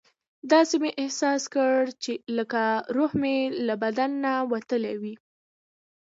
داسې 0.51 0.75
مې 0.81 0.91
احساس 1.01 1.41
کړه 1.53 1.75
لکه 2.37 2.61
روح 2.95 3.11
مې 3.21 3.37
له 3.67 3.75
بدنه 3.83 4.31
وتلی 4.51 4.95
وي. 5.01 5.15